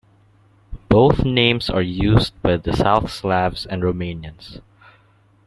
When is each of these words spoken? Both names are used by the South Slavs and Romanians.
Both 0.89 1.23
names 1.23 1.69
are 1.69 1.83
used 1.83 2.33
by 2.41 2.57
the 2.57 2.75
South 2.75 3.11
Slavs 3.11 3.67
and 3.67 3.83
Romanians. 3.83 4.59